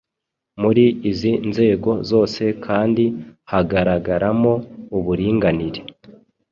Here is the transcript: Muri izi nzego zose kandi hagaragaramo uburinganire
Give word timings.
Muri 0.61 0.85
izi 1.09 1.31
nzego 1.49 1.89
zose 2.09 2.43
kandi 2.65 3.03
hagaragaramo 3.51 4.53
uburinganire 4.97 5.81